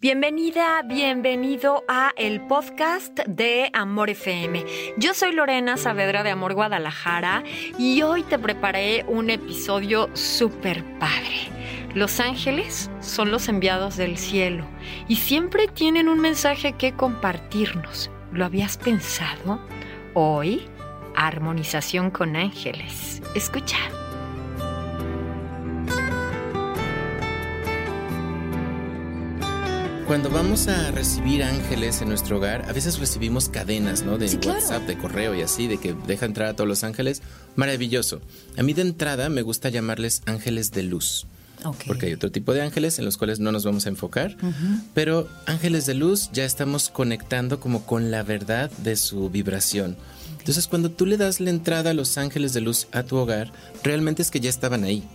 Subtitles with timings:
[0.00, 4.64] Bienvenida, bienvenido a el podcast de Amor FM.
[4.96, 7.42] Yo soy Lorena Saavedra de Amor Guadalajara
[7.80, 11.50] y hoy te preparé un episodio súper padre.
[11.94, 14.64] Los ángeles son los enviados del cielo
[15.08, 18.08] y siempre tienen un mensaje que compartirnos.
[18.30, 19.58] ¿Lo habías pensado?
[20.14, 20.68] Hoy,
[21.16, 23.20] armonización con ángeles.
[23.34, 23.78] Escucha.
[30.08, 34.16] Cuando vamos a recibir ángeles en nuestro hogar, a veces recibimos cadenas, ¿no?
[34.16, 37.20] De WhatsApp, de correo y así, de que deja entrar a todos los ángeles.
[37.56, 38.22] Maravilloso.
[38.56, 41.26] A mí de entrada me gusta llamarles ángeles de luz.
[41.86, 44.34] Porque hay otro tipo de ángeles en los cuales no nos vamos a enfocar,
[44.94, 49.94] pero ángeles de luz ya estamos conectando como con la verdad de su vibración.
[50.38, 53.52] Entonces cuando tú le das la entrada a los ángeles de luz a tu hogar,
[53.82, 55.06] realmente es que ya estaban ahí.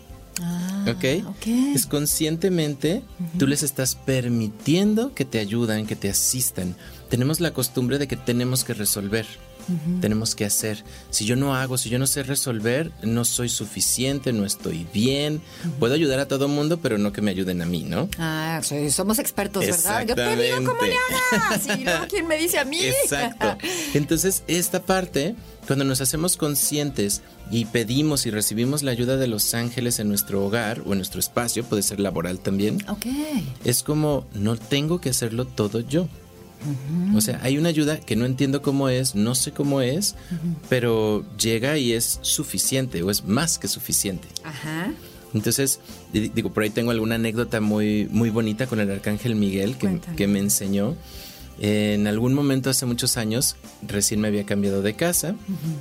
[0.42, 1.22] Ah, ¿Okay?
[1.22, 1.48] ¿Ok?
[1.76, 3.04] Es conscientemente
[3.38, 6.76] tú les estás permitiendo que te ayudan, que te asistan.
[7.10, 9.26] Tenemos la costumbre de que tenemos que resolver.
[10.02, 10.84] Tenemos que hacer.
[11.10, 15.42] Si yo no hago, si yo no sé resolver, no soy suficiente, no estoy bien.
[15.80, 18.10] Puedo ayudar a todo mundo, pero no que me ayuden a mí, ¿no?
[18.18, 20.06] Ah, somos expertos, ¿verdad?
[20.08, 20.96] Yo te digo cómo le
[21.32, 21.78] hagas.
[21.78, 22.80] Y luego, ¿quién me dice a mí?
[22.84, 23.58] Exacto.
[23.94, 25.36] Entonces, esta parte,
[25.68, 30.46] cuando nos hacemos conscientes y pedimos y recibimos la ayuda de los ángeles en nuestro
[30.46, 32.84] hogar o en nuestro espacio, puede ser laboral también.
[32.90, 33.06] Ok.
[33.64, 36.08] Es como, no tengo que hacerlo todo yo.
[37.16, 40.16] O sea, hay una ayuda que no entiendo cómo es, no sé cómo es,
[40.70, 44.28] pero llega y es suficiente o es más que suficiente.
[44.44, 44.94] Ajá.
[45.34, 45.80] Entonces,
[46.12, 50.28] digo, por ahí tengo alguna anécdota muy, muy bonita con el arcángel Miguel que, que
[50.28, 50.96] me enseñó.
[51.60, 53.56] En algún momento hace muchos años,
[53.88, 55.36] recién me había cambiado de casa,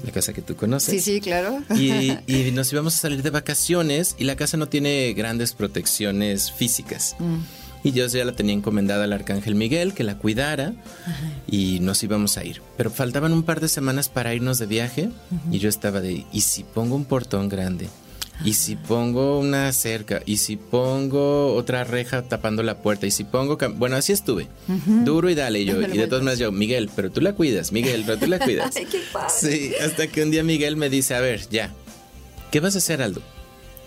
[0.04, 1.02] la casa que tú conoces.
[1.02, 1.62] Sí, sí, claro.
[1.76, 7.16] Y, nos íbamos a salir de vacaciones y la casa no tiene grandes protecciones físicas.
[7.18, 7.36] Mm.
[7.84, 10.72] Y yo ya la tenía encomendada al arcángel Miguel, que la cuidara,
[11.48, 12.62] y nos íbamos a ir.
[12.76, 15.10] Pero faltaban un par de semanas para irnos de viaje,
[15.50, 17.88] y yo estaba de, ¿y si pongo un portón grande?
[18.44, 20.20] ¿Y si pongo una cerca?
[20.26, 23.06] ¿Y si pongo otra reja tapando la puerta?
[23.06, 23.56] ¿Y si pongo...
[23.76, 24.48] Bueno, así estuve.
[25.04, 25.60] Duro y dale.
[25.60, 28.26] Y yo, y de todas maneras yo, Miguel, pero tú la cuidas, Miguel, pero tú
[28.26, 28.74] la cuidas.
[28.74, 31.70] Qué Sí, hasta que un día Miguel me dice, a ver, ya,
[32.50, 33.22] ¿qué vas a hacer, Aldo?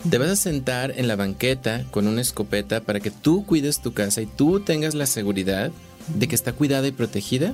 [0.09, 3.93] Te vas a sentar en la banqueta con una escopeta para que tú cuides tu
[3.93, 5.71] casa y tú tengas la seguridad
[6.07, 7.53] de que está cuidada y protegida.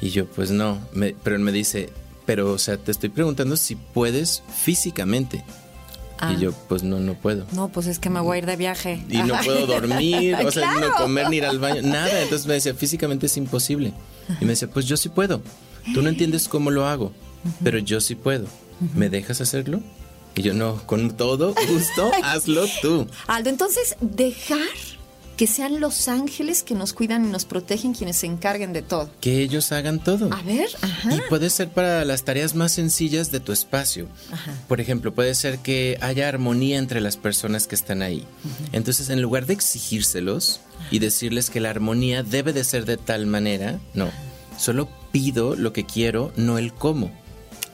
[0.00, 0.78] Y yo, pues no,
[1.22, 1.90] pero él me dice,
[2.24, 5.44] pero o sea, te estoy preguntando si puedes físicamente.
[6.22, 6.36] Y ah.
[6.38, 7.46] yo, pues no, no puedo.
[7.52, 9.02] No, pues es que me voy a ir de viaje.
[9.08, 12.22] Y no puedo dormir, o sea, no comer ni ir al baño, nada.
[12.22, 13.94] Entonces me decía, físicamente es imposible.
[14.40, 15.40] Y me decía, pues yo sí puedo.
[15.94, 17.12] Tú no entiendes cómo lo hago,
[17.64, 18.46] pero yo sí puedo.
[18.94, 19.82] ¿Me dejas hacerlo?
[20.36, 23.06] Y yo no, con todo gusto, hazlo tú.
[23.26, 24.58] Aldo, entonces, dejar
[25.40, 29.08] que sean los ángeles que nos cuidan y nos protegen quienes se encarguen de todo.
[29.22, 30.30] Que ellos hagan todo.
[30.34, 31.14] A ver, ajá.
[31.14, 34.06] Y puede ser para las tareas más sencillas de tu espacio.
[34.30, 34.52] Ajá.
[34.68, 38.26] Por ejemplo, puede ser que haya armonía entre las personas que están ahí.
[38.72, 40.60] Entonces, en lugar de exigírselos
[40.90, 44.10] y decirles que la armonía debe de ser de tal manera, no.
[44.58, 47.10] Solo pido lo que quiero, no el cómo.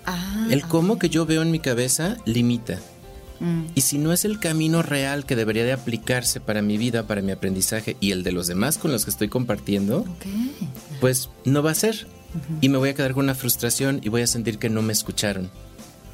[0.07, 2.81] Ah, el cómo que yo veo en mi cabeza limita.
[3.41, 3.65] Mm.
[3.75, 7.23] Y si no es el camino real que debería de aplicarse para mi vida, para
[7.23, 10.05] mi aprendizaje y el de los demás con los que estoy compartiendo,
[11.01, 12.07] pues no va a ser.
[12.61, 14.93] Y me voy a quedar con una frustración y voy a sentir que no me
[14.93, 15.51] escucharon.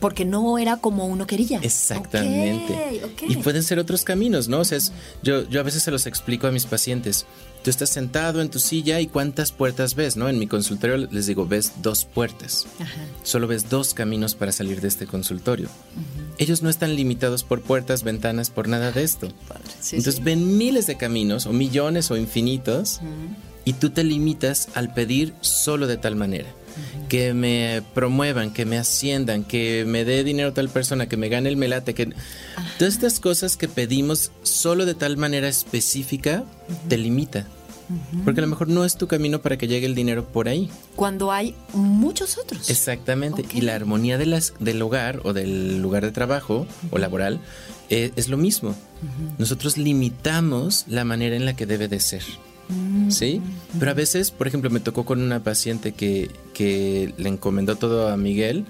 [0.03, 1.61] Porque no era como uno quería.
[1.63, 3.01] Exactamente.
[3.29, 4.59] Y pueden ser otros caminos, ¿no?
[4.59, 4.81] O sea,
[5.23, 7.25] yo, yo a veces se los explico a mis pacientes.
[7.63, 10.29] Tú estás sentado en tu silla y cuántas puertas ves, ¿no?
[10.29, 12.67] En mi consultorio les digo, ves dos puertas.
[13.23, 15.69] Solo ves dos caminos para salir de este consultorio.
[16.39, 19.29] Ellos no están limitados por puertas, ventanas, por nada de esto.
[19.93, 23.01] Entonces ven miles de caminos, o millones, o infinitos,
[23.65, 26.53] y tú te limitas al pedir solo de tal manera.
[27.09, 31.29] Que me promuevan, que me asciendan, que me dé dinero a tal persona, que me
[31.29, 32.13] gane el melate, que...
[32.79, 36.45] Todas estas cosas que pedimos solo de tal manera específica
[36.89, 37.47] te limita.
[38.25, 40.71] Porque a lo mejor no es tu camino para que llegue el dinero por ahí.
[40.97, 42.71] Cuando hay muchos otros.
[42.71, 43.45] Exactamente.
[43.55, 47.41] Y la armonía de las, del hogar o del lugar de trabajo o laboral
[47.91, 48.75] eh, es lo mismo.
[49.39, 52.23] Nosotros limitamos la manera en la que debe de ser.
[53.09, 53.41] ¿Sí?
[53.79, 58.09] Pero a veces, por ejemplo, me tocó con una paciente que, que le encomendó todo
[58.09, 58.65] a Miguel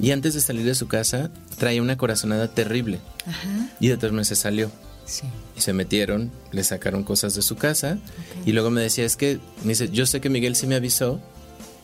[0.00, 3.00] y antes de salir de su casa traía una corazonada terrible.
[3.80, 4.70] Y de tres meses salió.
[5.56, 7.98] Y se metieron, le sacaron cosas de su casa
[8.44, 11.20] y luego me decía, es que, me dice, yo sé que Miguel sí me avisó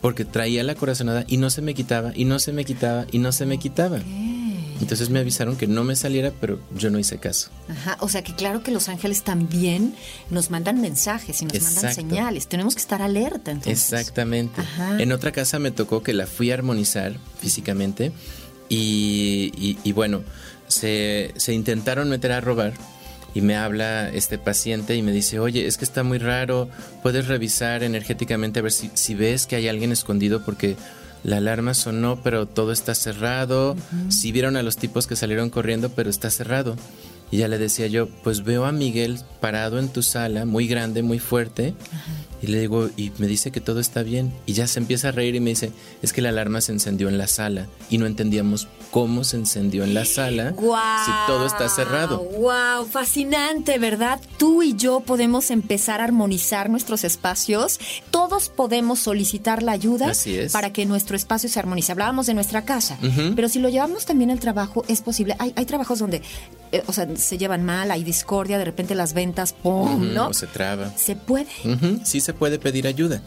[0.02, 3.18] porque traía la corazonada y no se me quitaba y no se me quitaba y
[3.18, 4.00] no se me quitaba.
[4.80, 7.50] Entonces me avisaron que no me saliera, pero yo no hice caso.
[7.68, 9.94] Ajá, o sea que claro que los ángeles también
[10.30, 12.48] nos mandan mensajes y nos mandan señales.
[12.48, 13.92] Tenemos que estar alerta entonces.
[13.92, 14.62] Exactamente.
[14.98, 18.12] En otra casa me tocó que la fui a armonizar físicamente
[18.68, 20.22] y, y, bueno,
[20.66, 22.72] se, se intentaron meter a robar
[23.34, 26.68] y me habla este paciente y me dice, oye, es que está muy raro,
[27.02, 30.76] puedes revisar energéticamente a ver si, si ves que hay alguien escondido porque
[31.24, 33.76] la alarma sonó, pero todo está cerrado.
[34.10, 36.76] Si vieron a los tipos que salieron corriendo, pero está cerrado.
[37.30, 41.02] Y ya le decía yo, pues veo a Miguel parado en tu sala, muy grande,
[41.02, 41.74] muy fuerte.
[42.44, 44.30] Y le digo, y me dice que todo está bien.
[44.44, 47.08] Y ya se empieza a reír y me dice, es que la alarma se encendió
[47.08, 47.68] en la sala.
[47.88, 52.18] Y no entendíamos cómo se encendió en la sala si todo está cerrado.
[52.18, 52.86] ¡Wow!
[52.90, 54.20] Fascinante, ¿verdad?
[54.36, 57.80] Tú y yo podemos empezar a armonizar nuestros espacios.
[58.10, 60.12] Todos podemos solicitar la ayuda
[60.52, 61.92] para que nuestro espacio se armonice.
[61.92, 62.98] Hablábamos de nuestra casa,
[63.34, 65.34] pero si lo llevamos también al trabajo, es posible.
[65.38, 66.20] Hay, hay trabajos donde,
[66.72, 70.12] eh, o sea, se llevan mal, hay discordia, de repente las ventas, ¡pum!
[70.12, 70.28] ¿no?
[70.28, 70.92] O se traba.
[70.96, 71.48] ¿Se puede?
[72.04, 73.22] Sí se puede pedir ayuda.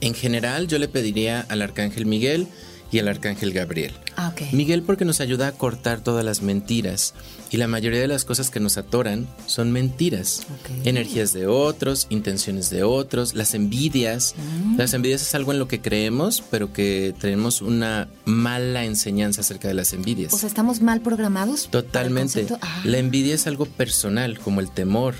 [0.00, 2.46] En general, yo le pediría al arcángel Miguel
[2.90, 3.92] y al arcángel Gabriel.
[4.16, 7.14] Ah, Miguel porque nos ayuda a cortar todas las mentiras
[7.50, 10.42] y la mayoría de las cosas que nos atoran son mentiras.
[10.84, 14.34] Energías de otros, intenciones de otros, las envidias.
[14.36, 14.76] Mm.
[14.76, 19.68] Las envidias es algo en lo que creemos, pero que tenemos una mala enseñanza acerca
[19.68, 20.32] de las envidias.
[20.32, 21.68] O sea, estamos mal programados.
[21.70, 22.46] Totalmente.
[22.60, 22.82] Ah.
[22.84, 25.14] La envidia es algo personal, como el temor.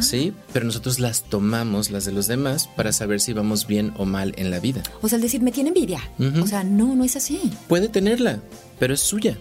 [0.00, 0.32] ¿Sí?
[0.52, 4.34] Pero nosotros las tomamos, las de los demás, para saber si vamos bien o mal
[4.36, 4.82] en la vida.
[5.02, 6.00] O sea, el decir, me tiene envidia.
[6.42, 7.40] O sea, no, no es así.
[7.68, 8.40] Puede tenerla,
[8.78, 9.36] pero es suya.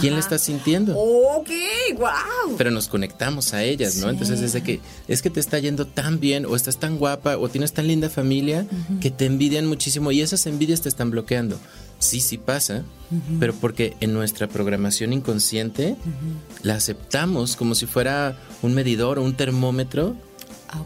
[0.00, 0.94] ¿Quién la está sintiendo?
[0.96, 1.48] Ok,
[1.96, 2.56] wow.
[2.58, 4.10] Pero nos conectamos a ellas, ¿no?
[4.10, 7.38] Entonces es de que es que te está yendo tan bien o estás tan guapa
[7.38, 8.66] o tienes tan linda familia
[9.00, 11.58] que te envidian muchísimo y esas envidias te están bloqueando
[11.98, 12.84] sí, sí pasa,
[13.38, 15.96] pero porque en nuestra programación inconsciente
[16.62, 20.16] la aceptamos como si fuera un medidor o un termómetro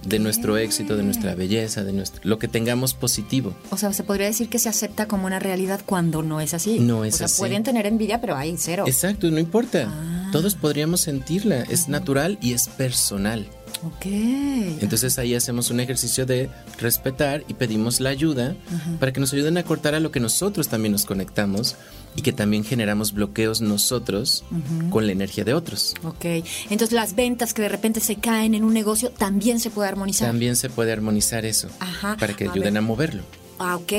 [0.04, 3.54] de nuestro éxito, de nuestra belleza, de nuestro, lo que tengamos positivo.
[3.70, 6.78] O sea, se podría decir que se acepta como una realidad cuando no es así.
[6.78, 7.38] No es o sea, así.
[7.38, 8.84] Pueden tener envidia, pero hay cero.
[8.86, 9.88] Exacto, no importa.
[9.88, 10.28] Ah.
[10.32, 11.62] Todos podríamos sentirla.
[11.62, 13.48] Es natural y es personal.
[13.82, 14.06] Ok.
[14.06, 18.54] Entonces ahí hacemos un ejercicio de respetar y pedimos la ayuda
[18.98, 21.76] para que nos ayuden a cortar a lo que nosotros también nos conectamos
[22.16, 24.44] y que también generamos bloqueos nosotros
[24.90, 25.94] con la energía de otros.
[26.04, 26.24] Ok.
[26.70, 30.28] Entonces las ventas que de repente se caen en un negocio también se puede armonizar.
[30.28, 31.68] También se puede armonizar eso.
[31.80, 32.16] Ajá.
[32.18, 33.22] Para que ayuden a moverlo.
[33.62, 33.92] Ah, ok,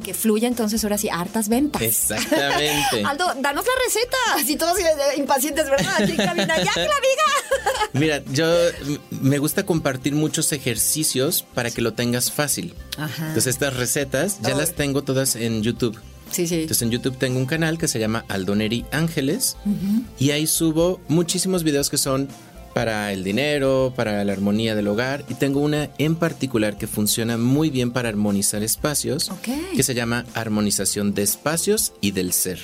[0.00, 1.82] que fluya entonces ahora sí, hartas ventas.
[1.82, 3.02] Exactamente.
[3.04, 4.46] Aldo, danos la receta.
[4.46, 4.78] Si todos
[5.16, 5.92] impacientes, ¿verdad?
[6.00, 7.28] Aquí cabina, ya que la diga.
[7.92, 8.46] Mira, yo
[9.10, 12.74] me gusta compartir muchos ejercicios para que lo tengas fácil.
[12.96, 13.28] Ajá.
[13.28, 15.98] Entonces estas recetas ya las tengo todas en YouTube.
[16.30, 16.56] Sí, sí.
[16.56, 19.56] Entonces en YouTube tengo un canal que se llama Aldoneri Ángeles
[20.18, 22.28] y ahí subo muchísimos videos que son
[22.78, 27.36] para el dinero, para la armonía del hogar y tengo una en particular que funciona
[27.36, 29.32] muy bien para armonizar espacios,
[29.74, 32.60] que se llama armonización de espacios y del ser.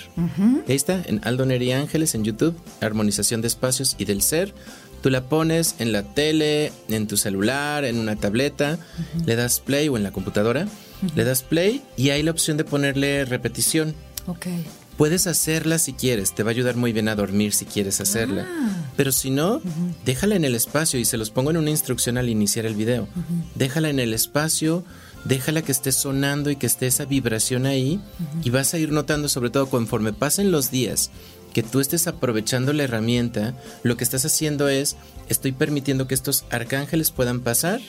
[0.68, 4.54] Ahí está, en Aldo Ángeles en YouTube, armonización de espacios y del ser.
[5.02, 8.78] Tú la pones en la tele, en tu celular, en una tableta,
[9.26, 10.68] le das play o en la computadora,
[11.16, 13.96] le das play y hay la opción de ponerle repetición.
[14.28, 14.64] Okay.
[14.96, 18.46] Puedes hacerla si quieres, te va a ayudar muy bien a dormir si quieres hacerla.
[18.48, 18.90] Ah.
[18.96, 19.60] Pero si no,
[20.04, 23.08] déjala en el espacio y se los pongo en una instrucción al iniciar el video.
[23.54, 24.84] Déjala en el espacio,
[25.24, 28.00] déjala que esté sonando y que esté esa vibración ahí
[28.44, 31.10] y vas a ir notando sobre todo conforme pasen los días
[31.54, 34.96] que tú estés aprovechando la herramienta, lo que estás haciendo es,
[35.28, 37.80] estoy permitiendo que estos arcángeles puedan pasar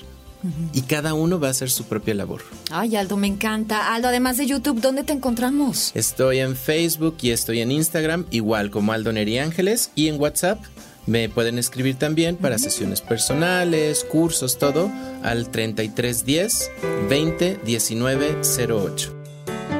[0.73, 2.41] y cada uno va a hacer su propia labor.
[2.71, 3.93] Ay, Aldo, me encanta.
[3.93, 5.91] Aldo, además de YouTube, ¿dónde te encontramos?
[5.95, 10.63] Estoy en Facebook y estoy en Instagram, igual como Aldo Neri Ángeles, y en WhatsApp.
[11.05, 14.91] Me pueden escribir también para sesiones personales, cursos, todo,
[15.23, 16.71] al 3310
[17.09, 19.14] 20 19 08.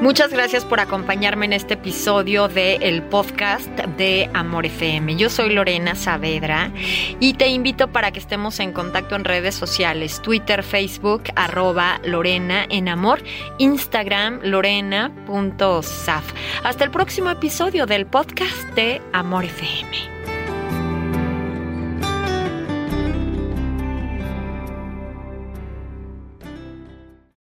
[0.02, 5.16] Muchas gracias por acompañarme en este episodio del el podcast de Amor FM.
[5.16, 6.70] Yo soy Lorena Saavedra
[7.18, 12.66] y te invito para que estemos en contacto en redes sociales, Twitter, Facebook, arroba Lorena
[12.68, 13.22] en Amor,
[13.58, 16.24] Instagram, lorena.saf.
[16.62, 20.15] Hasta el próximo episodio del podcast de Amor FM.